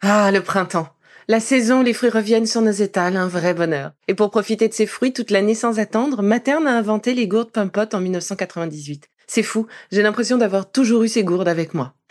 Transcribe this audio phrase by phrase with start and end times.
[0.00, 0.88] Ah, le printemps.
[1.26, 3.90] La saison, les fruits reviennent sur nos étals, un vrai bonheur.
[4.06, 7.50] Et pour profiter de ces fruits toute l'année sans attendre, Materne a inventé les gourdes
[7.50, 9.10] Pimpot en 1998.
[9.26, 11.94] C'est fou, j'ai l'impression d'avoir toujours eu ces gourdes avec moi.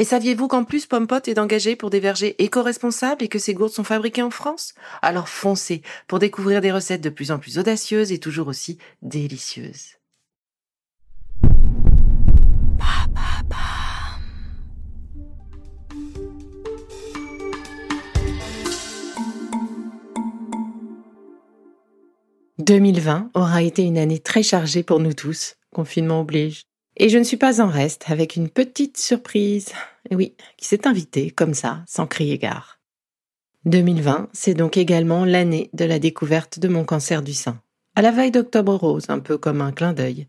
[0.00, 3.74] Et saviez-vous qu'en plus Pompot est engagé pour des vergers éco-responsables et que ces gourdes
[3.74, 4.72] sont fabriquées en France?
[5.02, 9.98] Alors foncez pour découvrir des recettes de plus en plus audacieuses et toujours aussi délicieuses.
[22.58, 26.69] «2020 aura été une année très chargée pour nous tous, confinement oblige.
[27.02, 29.70] Et je ne suis pas en reste avec une petite surprise,
[30.10, 32.78] oui, qui s'est invitée comme ça, sans crier gare.
[33.64, 37.58] 2020, c'est donc également l'année de la découverte de mon cancer du sein.
[37.96, 40.28] À la veille d'Octobre Rose, un peu comme un clin d'œil.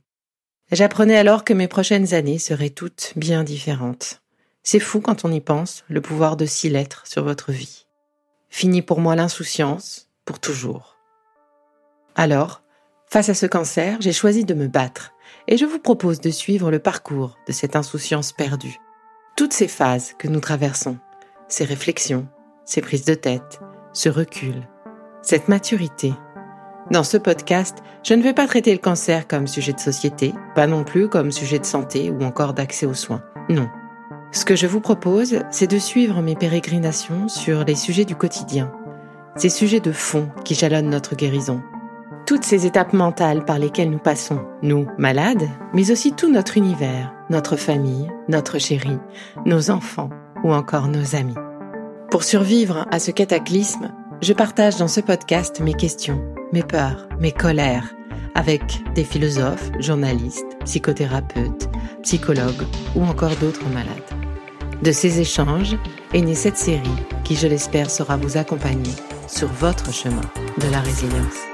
[0.72, 4.22] J'apprenais alors que mes prochaines années seraient toutes bien différentes.
[4.64, 7.86] C'est fou quand on y pense, le pouvoir de six lettres sur votre vie.
[8.48, 10.96] Fini pour moi l'insouciance, pour toujours.
[12.16, 12.62] Alors,
[13.10, 15.12] face à ce cancer, j'ai choisi de me battre
[15.52, 18.80] et je vous propose de suivre le parcours de cette insouciance perdue.
[19.36, 20.98] Toutes ces phases que nous traversons,
[21.50, 22.26] ces réflexions,
[22.64, 23.60] ces prises de tête,
[23.92, 24.66] ce recul,
[25.22, 26.14] cette maturité.
[26.90, 30.68] Dans ce podcast, je ne vais pas traiter le cancer comme sujet de société, pas
[30.68, 33.24] non plus comme sujet de santé ou encore d'accès aux soins.
[33.50, 33.68] Non.
[34.32, 38.72] Ce que je vous propose, c'est de suivre mes pérégrinations sur les sujets du quotidien,
[39.36, 41.62] ces sujets de fond qui jalonnent notre guérison,
[42.26, 47.14] toutes ces étapes mentales par lesquelles nous passons, nous, malades, mais aussi tout notre univers,
[47.30, 49.00] notre famille, notre chérie,
[49.46, 50.10] nos enfants
[50.44, 51.36] ou encore nos amis.
[52.10, 56.22] Pour survivre à ce cataclysme, je partage dans ce podcast mes questions,
[56.52, 57.94] mes peurs, mes colères,
[58.36, 58.62] avec
[58.96, 61.70] des philosophes, journalistes, psychothérapeutes,
[62.04, 62.66] psychologues
[62.96, 63.88] ou encore d'autres malades.
[64.82, 65.78] De ces échanges
[66.14, 66.82] est née cette série
[67.24, 68.94] qui, je l'espère, saura vous accompagner
[69.28, 70.22] sur votre chemin
[70.58, 71.52] de la résilience.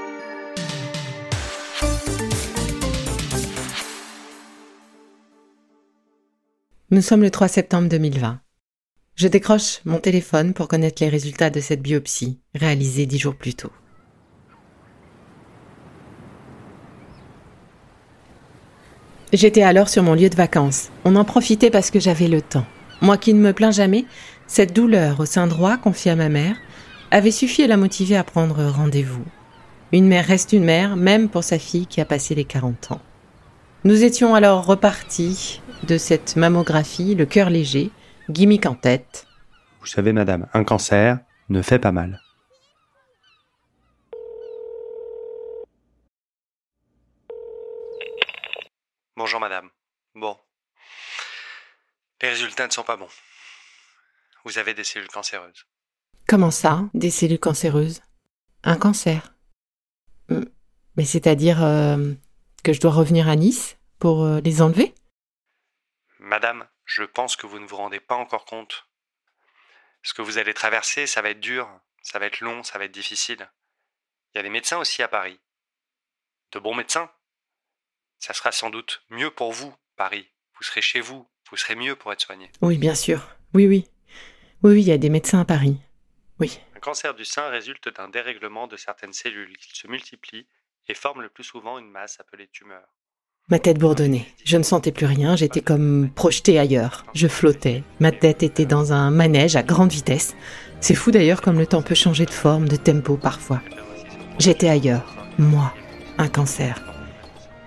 [6.89, 8.39] Nous sommes le 3 septembre 2020.
[9.15, 13.55] Je décroche mon téléphone pour connaître les résultats de cette biopsie, réalisée dix jours plus
[13.55, 13.73] tôt.
[19.33, 20.87] J'étais alors sur mon lieu de vacances.
[21.03, 22.65] On en profitait parce que j'avais le temps.
[23.01, 24.05] Moi qui ne me plains jamais,
[24.47, 26.55] cette douleur au sein droit confiée à ma mère
[27.11, 29.25] avait suffi à la motiver à prendre rendez-vous.
[29.91, 33.01] Une mère reste une mère, même pour sa fille qui a passé les 40 ans.
[33.83, 37.91] Nous étions alors repartis de cette mammographie, le cœur léger,
[38.29, 39.27] gimmick en tête.
[39.79, 42.21] Vous savez, madame, un cancer ne fait pas mal.
[49.15, 49.69] Bonjour, madame.
[50.15, 50.37] Bon.
[52.21, 53.09] Les résultats ne sont pas bons.
[54.45, 55.65] Vous avez des cellules cancéreuses.
[56.27, 58.01] Comment ça, des cellules cancéreuses?
[58.63, 59.33] Un cancer
[60.29, 62.13] Mais c'est-à-dire euh,
[62.63, 64.93] que je dois revenir à Nice pour euh, les enlever?
[66.27, 68.85] Madame, je pense que vous ne vous rendez pas encore compte.
[70.03, 71.69] Ce que vous allez traverser, ça va être dur,
[72.01, 73.49] ça va être long, ça va être difficile.
[74.33, 75.39] Il y a des médecins aussi à Paris.
[76.51, 77.09] De bons médecins.
[78.19, 80.29] Ça sera sans doute mieux pour vous, Paris.
[80.57, 82.51] Vous serez chez vous, vous serez mieux pour être soigné.
[82.61, 83.25] Oui, bien sûr.
[83.53, 83.89] Oui, oui.
[84.63, 85.79] Oui, oui, il y a des médecins à Paris.
[86.41, 86.59] Oui.
[86.75, 90.49] Un cancer du sein résulte d'un dérèglement de certaines cellules qui se multiplient
[90.89, 92.85] et forment le plus souvent une masse appelée tumeur.
[93.49, 94.25] Ma tête bourdonnait.
[94.43, 97.05] Je ne sentais plus rien, j'étais comme projetée ailleurs.
[97.13, 97.81] Je flottais.
[98.01, 100.35] Ma tête était dans un manège à grande vitesse.
[100.81, 103.61] C'est fou d'ailleurs comme le temps peut changer de forme, de tempo parfois.
[104.37, 105.15] J'étais ailleurs.
[105.37, 105.73] Moi,
[106.17, 106.83] un cancer.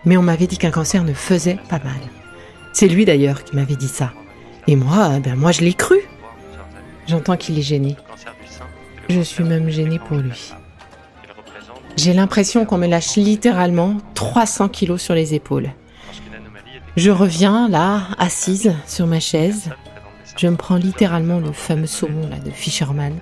[0.05, 2.00] Mais on m'avait dit qu'un cancer ne faisait pas mal.
[2.75, 4.12] C'est lui d'ailleurs qui m'avait dit ça.
[4.67, 5.97] Et moi, ben moi je l'ai cru.
[7.06, 7.97] J'entends qu'il est gêné.
[9.09, 10.53] Je suis même gênée pour lui.
[12.02, 15.70] J'ai l'impression qu'on me lâche littéralement 300 kilos sur les épaules.
[16.97, 19.69] Je reviens là, assise sur ma chaise.
[20.38, 23.19] Je me prends littéralement le fameux saumon là de Fisherman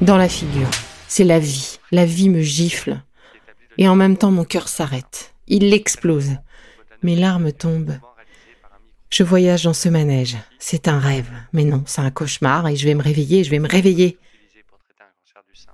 [0.00, 0.68] dans la figure.
[1.06, 1.78] C'est la vie.
[1.92, 3.00] La vie me gifle.
[3.78, 5.32] Et en même temps, mon cœur s'arrête.
[5.46, 6.38] Il explose.
[7.04, 8.00] Mes larmes tombent.
[9.08, 10.36] Je voyage dans ce manège.
[10.58, 11.30] C'est un rêve.
[11.52, 14.18] Mais non, c'est un cauchemar et je vais me réveiller, je vais me réveiller.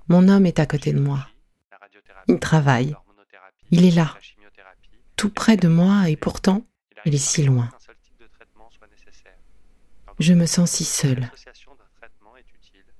[0.07, 1.25] Mon homme est à côté de moi.
[2.27, 2.95] Il travaille.
[3.71, 4.17] Il est là,
[5.15, 6.65] tout près de moi, et pourtant,
[7.05, 7.69] il est si loin.
[10.19, 11.31] Je me sens si seule.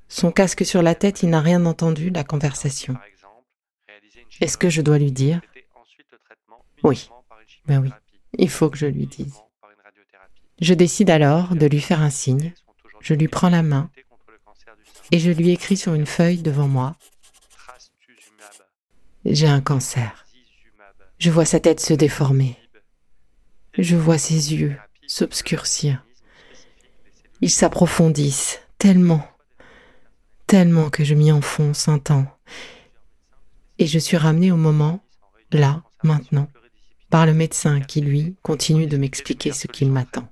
[0.08, 2.98] Son casque sur la tête, il n'a rien entendu, la conversation.
[4.40, 5.42] Est-ce que je dois lui dire?
[6.84, 7.10] Oui.
[7.66, 7.92] Ben oui,
[8.38, 9.36] il faut que je lui dise.
[10.60, 12.54] Je décide alors de lui faire un signe.
[13.02, 13.90] Je lui prends la main
[15.12, 16.96] et je lui écris sur une feuille devant moi.
[19.24, 20.26] J'ai un cancer.
[21.20, 22.58] Je vois sa tête se déformer.
[23.78, 24.76] Je vois ses yeux
[25.06, 26.04] s'obscurcir.
[27.42, 29.24] Ils s'approfondissent tellement,
[30.48, 32.26] tellement que je m'y enfonce un temps.
[33.78, 35.04] Et je suis ramenée au moment,
[35.52, 36.48] là, maintenant,
[37.12, 40.28] par le médecin qui, lui, continue de m'expliquer ce qu'il m'attend.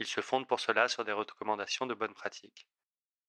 [0.00, 2.66] Il se fonde pour cela sur des recommandations de bonne pratique.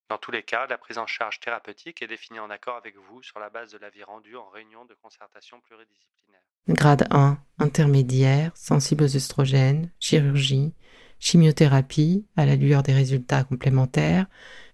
[0.07, 3.23] Dans tous les cas, la prise en charge thérapeutique est définie en accord avec vous
[3.23, 6.41] sur la base de l'avis rendu en réunion de concertation pluridisciplinaire.
[6.69, 10.73] Grade 1, intermédiaire, sensible aux oestrogènes, chirurgie,
[11.19, 14.27] chimiothérapie à la lueur des résultats complémentaires,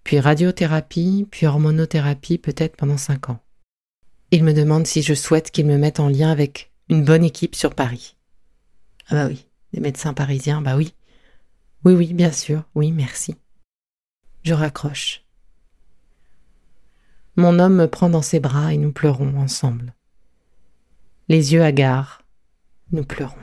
[0.04, 3.40] puis radiothérapie, puis hormonothérapie peut-être pendant 5 ans.
[4.32, 7.54] Il me demande si je souhaite qu'il me mette en lien avec une bonne équipe
[7.54, 8.16] sur Paris.
[9.08, 10.94] Ah bah oui, des médecins parisiens, bah oui.
[11.84, 13.34] Oui, oui, bien sûr, oui, merci.
[14.42, 15.24] Je raccroche.
[17.36, 19.94] Mon homme me prend dans ses bras et nous pleurons ensemble.
[21.28, 22.22] Les yeux hagards,
[22.90, 23.36] nous pleurons.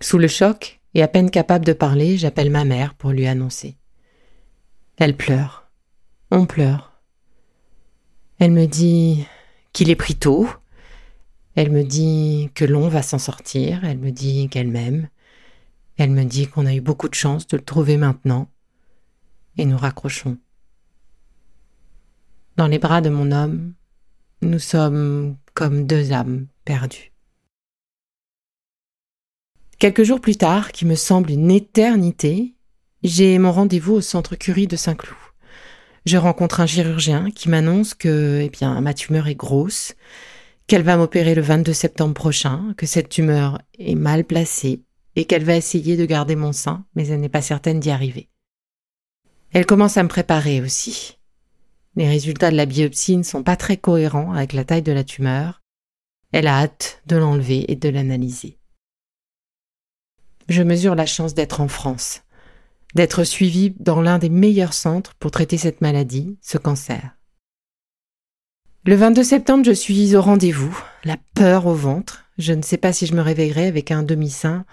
[0.00, 3.76] Sous le choc, et à peine capable de parler, j'appelle ma mère pour lui annoncer.
[4.98, 5.68] Elle pleure.
[6.30, 6.92] On pleure.
[8.38, 9.26] Elle me dit
[9.72, 10.48] qu'il est pris tôt.
[11.56, 13.84] Elle me dit que l'on va s'en sortir.
[13.84, 15.08] Elle me dit qu'elle m'aime.
[15.96, 18.48] Elle me dit qu'on a eu beaucoup de chance de le trouver maintenant
[19.56, 20.38] et nous raccrochons.
[22.56, 23.74] Dans les bras de mon homme,
[24.42, 27.12] nous sommes comme deux âmes perdues.
[29.78, 32.54] Quelques jours plus tard, qui me semble une éternité,
[33.02, 35.18] j'ai mon rendez-vous au centre Curie de Saint-Cloud.
[36.06, 39.94] Je rencontre un chirurgien qui m'annonce que, eh bien, ma tumeur est grosse,
[40.66, 44.82] qu'elle va m'opérer le 22 septembre prochain, que cette tumeur est mal placée
[45.16, 48.28] et qu'elle va essayer de garder mon sein, mais elle n'est pas certaine d'y arriver.
[49.54, 51.16] Elle commence à me préparer aussi.
[51.94, 55.04] Les résultats de la biopsie ne sont pas très cohérents avec la taille de la
[55.04, 55.62] tumeur.
[56.32, 58.58] Elle a hâte de l'enlever et de l'analyser.
[60.48, 62.22] Je mesure la chance d'être en France,
[62.96, 67.16] d'être suivie dans l'un des meilleurs centres pour traiter cette maladie, ce cancer.
[68.84, 72.24] Le 22 septembre, je suis au rendez-vous, la peur au ventre.
[72.38, 74.64] Je ne sais pas si je me réveillerai avec un demi-sein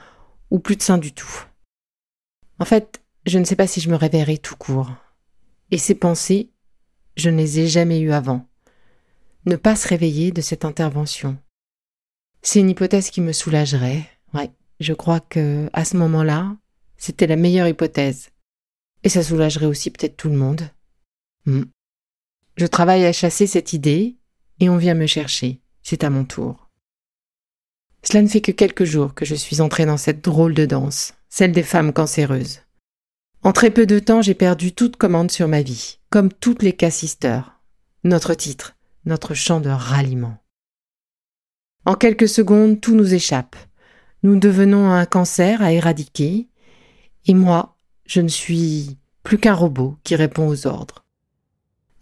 [0.49, 1.45] ou plus de sein du tout.
[2.57, 4.91] En fait, je ne sais pas si je me réveillerai tout court.
[5.69, 6.49] Et ces pensées,
[7.15, 8.47] je ne les ai jamais eues avant.
[9.45, 11.37] Ne pas se réveiller de cette intervention.
[12.41, 14.07] C'est une hypothèse qui me soulagerait.
[14.33, 16.55] Ouais, je crois que à ce moment-là,
[16.97, 18.29] c'était la meilleure hypothèse.
[19.03, 20.69] Et ça soulagerait aussi peut-être tout le monde.
[21.45, 21.63] Hmm.
[22.57, 24.17] Je travaille à chasser cette idée
[24.59, 25.61] et on vient me chercher.
[25.81, 26.69] C'est à mon tour.
[28.03, 31.13] Cela ne fait que quelques jours que je suis entrée dans cette drôle de danse,
[31.29, 32.61] celle des femmes cancéreuses.
[33.43, 36.73] En très peu de temps, j'ai perdu toute commande sur ma vie, comme toutes les
[36.73, 37.59] cassisteurs.
[38.03, 40.37] Notre titre, notre chant de ralliement.
[41.85, 43.55] En quelques secondes, tout nous échappe.
[44.21, 46.49] Nous devenons un cancer à éradiquer,
[47.25, 51.03] et moi, je ne suis plus qu'un robot qui répond aux ordres.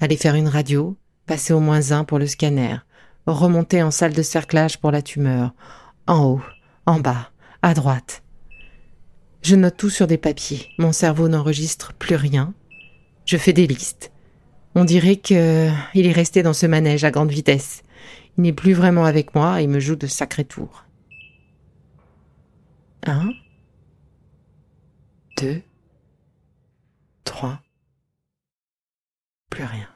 [0.02, 2.76] Aller faire une radio, passer au moins un pour le scanner,
[3.26, 5.54] remonter en salle de cerclage pour la tumeur,
[6.06, 6.42] en haut,
[6.86, 7.32] en bas,
[7.62, 8.24] à droite,
[9.42, 10.70] je note tout sur des papiers.
[10.78, 12.54] Mon cerveau n'enregistre plus rien.
[13.26, 14.12] Je fais des listes.
[14.76, 17.84] On dirait que il est resté dans ce manège à grande vitesse.
[18.38, 20.86] Il n'est plus vraiment avec moi et me joue de sacrés tours.
[23.06, 23.30] Un,
[25.38, 25.62] deux,
[27.24, 27.62] trois,
[29.50, 29.88] plus rien.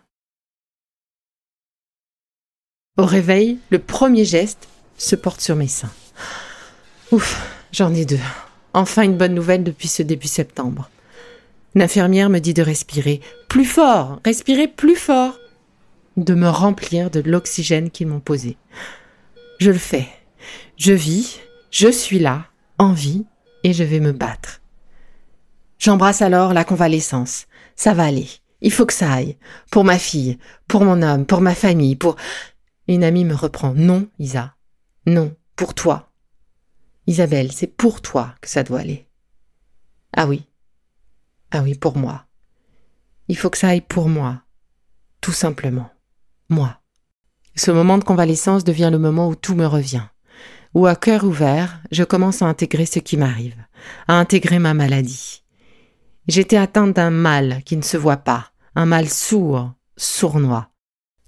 [2.97, 5.91] Au réveil, le premier geste se porte sur mes seins.
[7.11, 8.19] Ouf, j'en ai deux.
[8.73, 10.89] Enfin une bonne nouvelle depuis ce début septembre.
[11.75, 15.39] L'infirmière me dit de respirer plus fort, respirer plus fort,
[16.17, 18.57] de me remplir de l'oxygène qu'ils m'ont posé.
[19.59, 20.07] Je le fais.
[20.77, 21.39] Je vis,
[21.71, 22.45] je suis là,
[22.77, 23.25] en vie,
[23.63, 24.61] et je vais me battre.
[25.79, 27.47] J'embrasse alors la convalescence.
[27.75, 28.27] Ça va aller.
[28.61, 29.37] Il faut que ça aille.
[29.71, 30.37] Pour ma fille,
[30.67, 32.15] pour mon homme, pour ma famille, pour...
[32.87, 33.73] Une amie me reprend.
[33.73, 34.55] Non, Isa.
[35.05, 36.12] Non, pour toi.
[37.07, 39.07] Isabelle, c'est pour toi que ça doit aller.
[40.15, 40.47] Ah oui.
[41.51, 42.25] Ah oui, pour moi.
[43.27, 44.43] Il faut que ça aille pour moi.
[45.21, 45.89] Tout simplement.
[46.49, 46.79] moi.
[47.55, 50.03] Ce moment de convalescence devient le moment où tout me revient,
[50.73, 53.57] où à cœur ouvert, je commence à intégrer ce qui m'arrive,
[54.07, 55.43] à intégrer ma maladie.
[56.27, 60.69] J'étais atteinte d'un mal qui ne se voit pas, un mal sourd, sournois.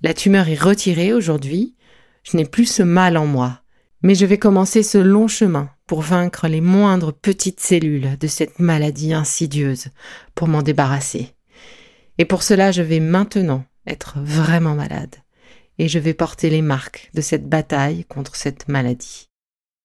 [0.01, 1.75] La tumeur est retirée aujourd'hui,
[2.23, 3.61] je n'ai plus ce mal en moi,
[4.01, 8.59] mais je vais commencer ce long chemin pour vaincre les moindres petites cellules de cette
[8.59, 9.87] maladie insidieuse,
[10.33, 11.35] pour m'en débarrasser.
[12.17, 15.15] Et pour cela, je vais maintenant être vraiment malade,
[15.77, 19.27] et je vais porter les marques de cette bataille contre cette maladie.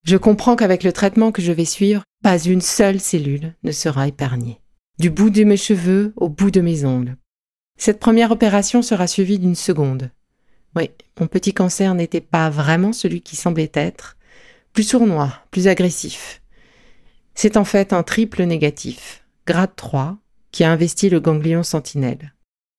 [0.05, 4.09] Je comprends qu'avec le traitement que je vais suivre, pas une seule cellule ne sera
[4.09, 4.61] épargnée.
[4.99, 7.17] Du bout de mes cheveux au bout de mes ongles.
[7.79, 10.11] Cette première opération sera suivie d'une seconde.
[10.77, 14.17] Oui, mon petit cancer n'était pas vraiment celui qui semblait être,
[14.73, 16.43] plus sournois, plus agressif.
[17.35, 20.19] C'est en fait un triple négatif, grade 3,
[20.53, 22.35] qui a investi le ganglion sentinelle.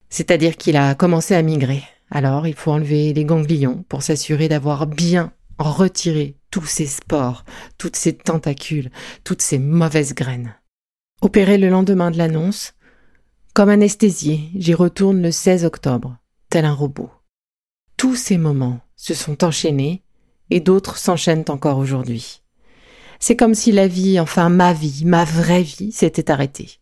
[0.09, 1.83] C'est-à-dire qu'il a commencé à migrer.
[2.09, 7.45] Alors il faut enlever les ganglions pour s'assurer d'avoir bien retiré tous ces spores,
[7.77, 8.91] toutes ces tentacules,
[9.23, 10.55] toutes ces mauvaises graines.
[11.21, 12.73] Opéré le lendemain de l'annonce,
[13.53, 16.17] comme anesthésié, j'y retourne le 16 octobre,
[16.49, 17.09] tel un robot.
[18.01, 20.01] Tous ces moments se sont enchaînés
[20.49, 22.41] et d'autres s'enchaînent encore aujourd'hui.
[23.19, 26.79] C'est comme si la vie, enfin ma vie, ma vraie vie, s'était arrêtée.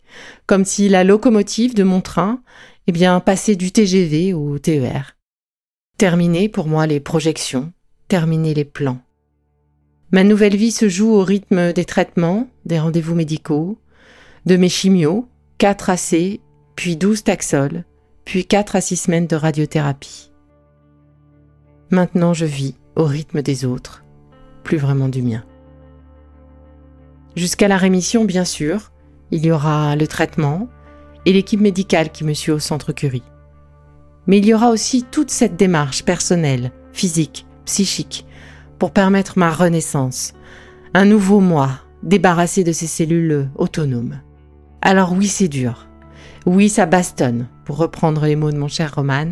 [0.48, 2.42] Comme si la locomotive de mon train,
[2.88, 5.18] eh bien, passait du TGV au TER.
[5.98, 7.74] Terminé pour moi les projections,
[8.08, 9.02] terminé les plans.
[10.14, 13.78] Ma nouvelle vie se joue au rythme des traitements, des rendez-vous médicaux,
[14.46, 16.40] de mes chimios, 4 AC,
[16.78, 17.84] puis 12 taxols,
[18.24, 20.29] puis 4 à 6 semaines de radiothérapie.
[21.92, 24.04] Maintenant je vis au rythme des autres,
[24.64, 25.44] plus vraiment du mien.
[27.36, 28.92] Jusqu'à la rémission, bien sûr,
[29.32, 30.68] il y aura le traitement
[31.26, 33.24] et l'équipe médicale qui me suit au centre Curie.
[34.28, 38.26] Mais il y aura aussi toute cette démarche personnelle, physique, psychique,
[38.78, 40.34] pour permettre ma renaissance,
[40.94, 41.72] un nouveau moi,
[42.04, 44.20] débarrassé de ces cellules autonomes.
[44.82, 45.88] Alors oui, c'est dur.
[46.46, 49.32] Oui, ça bastonne, pour reprendre les mots de mon cher Roman.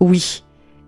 [0.00, 0.44] Oui,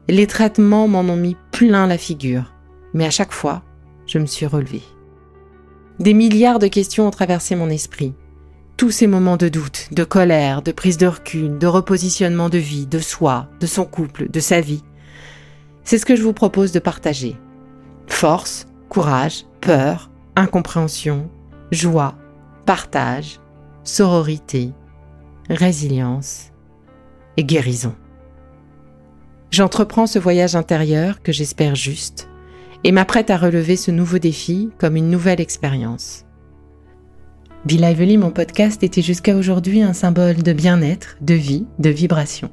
[0.08, 2.54] les traitements m'en ont mis plein la figure,
[2.94, 3.62] mais à chaque fois,
[4.06, 4.82] je me suis relevée.
[5.98, 8.14] Des milliards de questions ont traversé mon esprit.
[8.76, 12.86] Tous ces moments de doute, de colère, de prise de recul, de repositionnement de vie,
[12.86, 14.84] de soi, de son couple, de sa vie.
[15.84, 17.36] C'est ce que je vous propose de partager.
[18.06, 21.28] Force, courage, peur, incompréhension,
[21.72, 22.14] joie,
[22.64, 23.40] partage,
[23.82, 24.72] sororité,
[25.50, 26.52] résilience
[27.36, 27.94] et guérison.
[29.50, 32.28] J'entreprends ce voyage intérieur que j'espère juste
[32.84, 36.26] et m'apprête à relever ce nouveau défi comme une nouvelle expérience.
[37.64, 42.50] Be Lively, mon podcast, était jusqu'à aujourd'hui un symbole de bien-être, de vie, de vibration.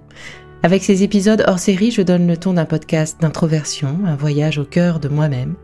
[0.64, 4.66] Avec ces épisodes hors série, je donne le ton d'un podcast d'introversion, un voyage au
[4.66, 5.56] cœur de moi-même,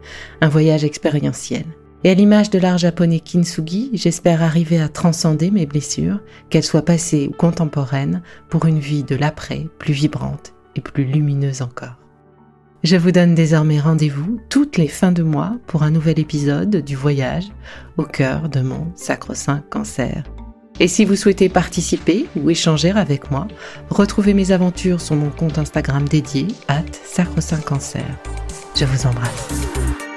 [0.42, 1.64] un voyage expérientiel.
[2.04, 6.20] Et à l'image de l'art japonais kintsugi, j'espère arriver à transcender mes blessures,
[6.50, 11.62] qu'elles soient passées ou contemporaines, pour une vie de l'après plus vibrante et plus lumineuse
[11.62, 11.98] encore.
[12.84, 16.96] Je vous donne désormais rendez-vous toutes les fins de mois pour un nouvel épisode du
[16.96, 17.48] voyage
[17.98, 20.24] au cœur de mon sacro-saint cancer.
[20.80, 23.48] Et si vous souhaitez participer ou échanger avec moi,
[23.90, 28.06] retrouvez mes aventures sur mon compte Instagram dédié, at sacro cancer.
[28.76, 30.11] Je vous embrasse.